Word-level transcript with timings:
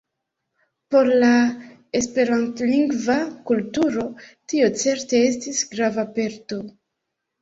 Por 0.93 1.09
la 1.23 1.33
Esperantlingva 1.99 3.17
kulturo 3.51 4.07
tio 4.53 4.71
certe 4.85 5.21
estis 5.31 5.61
grava 5.75 6.07
perdo. 6.17 6.61